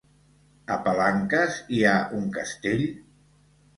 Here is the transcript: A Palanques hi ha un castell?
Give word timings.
A 0.75 0.77
Palanques 0.87 1.59
hi 1.75 1.83
ha 1.91 1.95
un 2.21 2.25
castell? 2.39 2.87